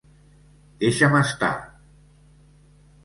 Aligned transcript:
Deixa'm 0.83 1.19
estar! 1.19 1.53